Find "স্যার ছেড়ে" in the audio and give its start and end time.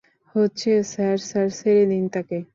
1.21-1.83